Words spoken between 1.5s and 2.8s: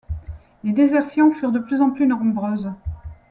de plus en plus nombreuses.